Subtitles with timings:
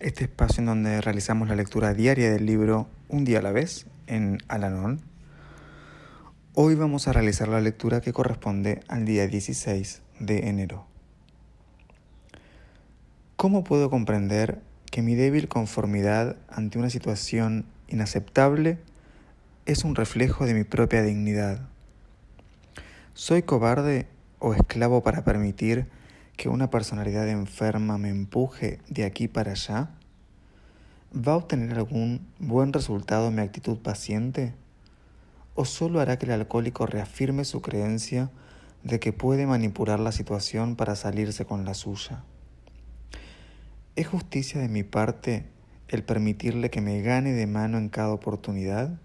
[0.00, 3.86] este espacio en donde realizamos la lectura diaria del libro Un día a la vez
[4.06, 5.02] en Alanón
[6.54, 10.86] Hoy vamos a realizar la lectura que corresponde al día 16 de enero.
[13.34, 14.60] ¿Cómo puedo comprender
[14.90, 18.78] que mi débil conformidad ante una situación inaceptable
[19.66, 21.68] es un reflejo de mi propia dignidad?
[23.14, 24.06] ¿Soy cobarde
[24.38, 25.88] o esclavo para permitir
[26.36, 29.90] que una personalidad enferma me empuje de aquí para allá?
[31.16, 34.54] ¿Va a obtener algún buen resultado mi actitud paciente?
[35.54, 38.30] o solo hará que el alcohólico reafirme su creencia
[38.82, 42.24] de que puede manipular la situación para salirse con la suya.
[43.96, 45.46] ¿Es justicia de mi parte
[45.88, 48.98] el permitirle que me gane de mano en cada oportunidad?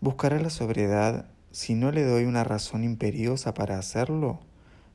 [0.00, 4.40] ¿Buscará la sobriedad si no le doy una razón imperiosa para hacerlo,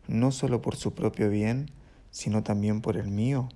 [0.07, 1.71] no solo por su propio bien,
[2.09, 3.49] sino también por el mío?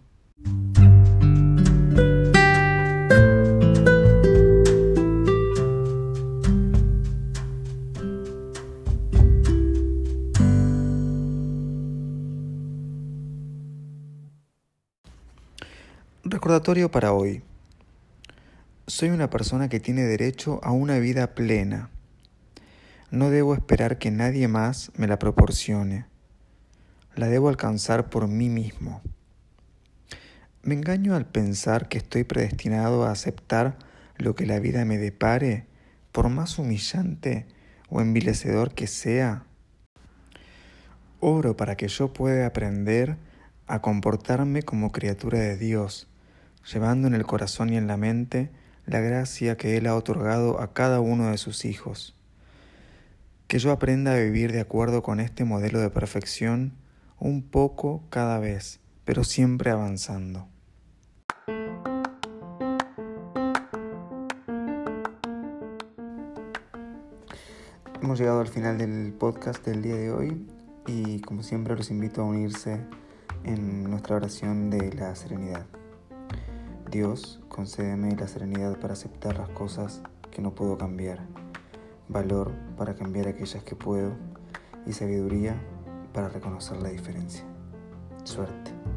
[16.27, 17.43] Recordatorio para hoy.
[18.87, 21.89] Soy una persona que tiene derecho a una vida plena.
[23.09, 26.05] No debo esperar que nadie más me la proporcione.
[27.15, 29.01] La debo alcanzar por mí mismo.
[30.63, 33.77] Me engaño al pensar que estoy predestinado a aceptar
[34.17, 35.67] lo que la vida me depare,
[36.11, 37.47] por más humillante
[37.89, 39.45] o envilecedor que sea.
[41.19, 43.17] Oro para que yo pueda aprender
[43.67, 46.07] a comportarme como criatura de Dios
[46.71, 48.49] llevando en el corazón y en la mente
[48.85, 52.15] la gracia que Él ha otorgado a cada uno de sus hijos.
[53.47, 56.73] Que yo aprenda a vivir de acuerdo con este modelo de perfección
[57.19, 60.47] un poco cada vez, pero siempre avanzando.
[68.01, 70.45] Hemos llegado al final del podcast del día de hoy
[70.85, 72.79] y como siempre los invito a unirse
[73.43, 75.65] en nuestra oración de la serenidad.
[76.91, 80.01] Dios, concédeme la serenidad para aceptar las cosas
[80.31, 81.25] que no puedo cambiar,
[82.07, 84.13] valor para cambiar aquellas que puedo
[84.85, 85.59] y sabiduría
[86.15, 87.43] para reconocer la diferencia.
[88.23, 88.94] Suerte.